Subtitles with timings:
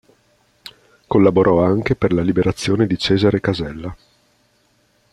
[1.05, 3.95] Collaborò anche per la liberazione di Cesare Casella.